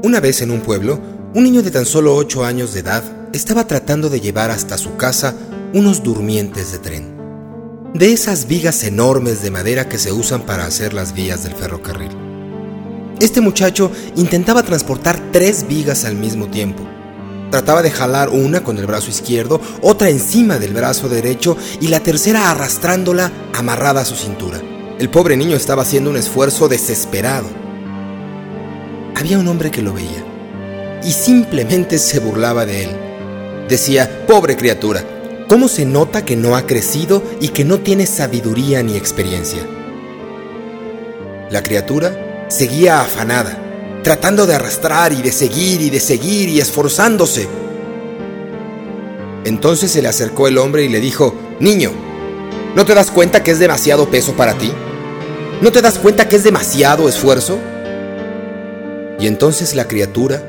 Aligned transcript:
Una 0.00 0.20
vez 0.20 0.42
en 0.42 0.52
un 0.52 0.60
pueblo, 0.60 1.00
un 1.34 1.42
niño 1.42 1.60
de 1.60 1.72
tan 1.72 1.84
solo 1.84 2.14
8 2.14 2.44
años 2.44 2.72
de 2.72 2.80
edad 2.80 3.02
estaba 3.32 3.66
tratando 3.66 4.08
de 4.08 4.20
llevar 4.20 4.52
hasta 4.52 4.78
su 4.78 4.96
casa 4.96 5.34
unos 5.74 6.04
durmientes 6.04 6.70
de 6.70 6.78
tren. 6.78 7.18
De 7.94 8.12
esas 8.12 8.46
vigas 8.46 8.84
enormes 8.84 9.42
de 9.42 9.50
madera 9.50 9.88
que 9.88 9.98
se 9.98 10.12
usan 10.12 10.42
para 10.42 10.66
hacer 10.66 10.94
las 10.94 11.14
vías 11.14 11.42
del 11.42 11.54
ferrocarril. 11.54 12.12
Este 13.18 13.40
muchacho 13.40 13.90
intentaba 14.14 14.62
transportar 14.62 15.20
tres 15.32 15.66
vigas 15.66 16.04
al 16.04 16.14
mismo 16.14 16.46
tiempo. 16.46 16.84
Trataba 17.50 17.82
de 17.82 17.90
jalar 17.90 18.28
una 18.28 18.62
con 18.62 18.78
el 18.78 18.86
brazo 18.86 19.10
izquierdo, 19.10 19.60
otra 19.82 20.10
encima 20.10 20.60
del 20.60 20.74
brazo 20.74 21.08
derecho 21.08 21.56
y 21.80 21.88
la 21.88 21.98
tercera 21.98 22.52
arrastrándola 22.52 23.32
amarrada 23.52 24.02
a 24.02 24.04
su 24.04 24.14
cintura. 24.14 24.60
El 25.00 25.10
pobre 25.10 25.36
niño 25.36 25.56
estaba 25.56 25.82
haciendo 25.82 26.10
un 26.10 26.16
esfuerzo 26.16 26.68
desesperado. 26.68 27.67
Había 29.18 29.36
un 29.40 29.48
hombre 29.48 29.72
que 29.72 29.82
lo 29.82 29.92
veía 29.92 30.24
y 31.02 31.10
simplemente 31.10 31.98
se 31.98 32.20
burlaba 32.20 32.64
de 32.64 32.84
él. 32.84 32.90
Decía, 33.68 34.24
pobre 34.28 34.56
criatura, 34.56 35.04
¿cómo 35.48 35.66
se 35.66 35.84
nota 35.84 36.24
que 36.24 36.36
no 36.36 36.54
ha 36.54 36.66
crecido 36.66 37.24
y 37.40 37.48
que 37.48 37.64
no 37.64 37.80
tiene 37.80 38.06
sabiduría 38.06 38.80
ni 38.84 38.96
experiencia? 38.96 39.66
La 41.50 41.64
criatura 41.64 42.46
seguía 42.48 43.00
afanada, 43.00 43.58
tratando 44.04 44.46
de 44.46 44.54
arrastrar 44.54 45.12
y 45.12 45.20
de 45.20 45.32
seguir 45.32 45.80
y 45.80 45.90
de 45.90 45.98
seguir 45.98 46.48
y 46.48 46.60
esforzándose. 46.60 47.48
Entonces 49.44 49.90
se 49.90 50.00
le 50.00 50.06
acercó 50.06 50.46
el 50.46 50.58
hombre 50.58 50.84
y 50.84 50.88
le 50.88 51.00
dijo, 51.00 51.34
Niño, 51.58 51.90
¿no 52.76 52.84
te 52.84 52.94
das 52.94 53.10
cuenta 53.10 53.42
que 53.42 53.50
es 53.50 53.58
demasiado 53.58 54.08
peso 54.08 54.34
para 54.34 54.54
ti? 54.54 54.70
¿No 55.60 55.72
te 55.72 55.82
das 55.82 55.98
cuenta 55.98 56.28
que 56.28 56.36
es 56.36 56.44
demasiado 56.44 57.08
esfuerzo? 57.08 57.58
Y 59.18 59.26
entonces 59.26 59.74
la 59.74 59.88
criatura, 59.88 60.42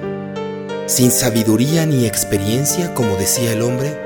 sin 0.85 1.11
sabiduría 1.11 1.85
ni 1.85 2.05
experiencia, 2.05 2.93
como 2.93 3.15
decía 3.15 3.53
el 3.53 3.61
hombre, 3.61 3.97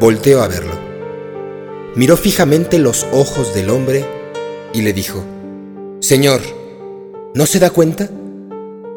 volteó 0.00 0.42
a 0.42 0.48
verlo. 0.48 0.74
Miró 1.94 2.16
fijamente 2.16 2.78
los 2.78 3.06
ojos 3.12 3.54
del 3.54 3.70
hombre 3.70 4.04
y 4.72 4.82
le 4.82 4.92
dijo, 4.92 5.24
Señor, 6.00 6.40
¿no 7.34 7.46
se 7.46 7.58
da 7.58 7.70
cuenta? 7.70 8.08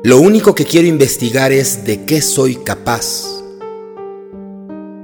Lo 0.03 0.19
único 0.19 0.55
que 0.55 0.65
quiero 0.65 0.87
investigar 0.87 1.51
es 1.51 1.85
de 1.85 2.05
qué 2.05 2.21
soy 2.21 2.55
capaz 2.55 3.25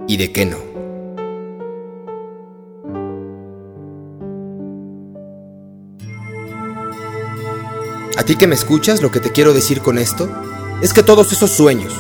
y 0.08 0.18
de 0.18 0.32
qué 0.32 0.46
no. 0.46 0.77
A 8.18 8.24
ti 8.24 8.36
que 8.36 8.48
me 8.48 8.56
escuchas, 8.56 9.04
lo 9.04 9.12
que 9.12 9.20
te 9.20 9.32
quiero 9.32 9.54
decir 9.54 9.82
con 9.82 10.00
esto 10.00 10.28
es 10.82 10.92
que 10.92 11.04
todos 11.04 11.32
esos 11.32 11.52
sueños, 11.52 11.94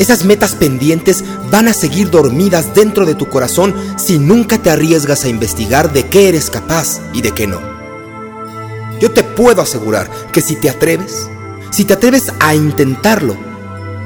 esas 0.00 0.24
metas 0.24 0.56
pendientes 0.56 1.22
van 1.52 1.68
a 1.68 1.72
seguir 1.72 2.10
dormidas 2.10 2.74
dentro 2.74 3.06
de 3.06 3.14
tu 3.14 3.28
corazón 3.28 3.72
si 3.96 4.18
nunca 4.18 4.58
te 4.58 4.70
arriesgas 4.70 5.24
a 5.24 5.28
investigar 5.28 5.92
de 5.92 6.08
qué 6.08 6.28
eres 6.28 6.50
capaz 6.50 7.00
y 7.12 7.22
de 7.22 7.30
qué 7.30 7.46
no. 7.46 7.60
Yo 9.00 9.12
te 9.12 9.22
puedo 9.22 9.62
asegurar 9.62 10.10
que 10.32 10.40
si 10.40 10.56
te 10.56 10.68
atreves, 10.68 11.28
si 11.70 11.84
te 11.84 11.94
atreves 11.94 12.32
a 12.40 12.56
intentarlo, 12.56 13.36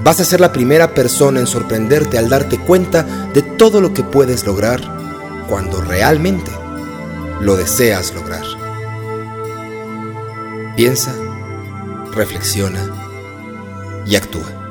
vas 0.04 0.20
a 0.20 0.24
ser 0.26 0.40
la 0.40 0.52
primera 0.52 0.92
persona 0.92 1.40
en 1.40 1.46
sorprenderte 1.46 2.18
al 2.18 2.28
darte 2.28 2.58
cuenta 2.58 3.02
de 3.32 3.40
todo 3.40 3.80
lo 3.80 3.94
que 3.94 4.04
puedes 4.04 4.44
lograr 4.44 4.80
cuando 5.48 5.80
realmente 5.80 6.50
lo 7.40 7.56
deseas 7.56 8.14
lograr. 8.14 8.44
Piensa 10.76 11.14
reflexiona 12.16 12.82
y 14.06 14.16
actúa. 14.16 14.65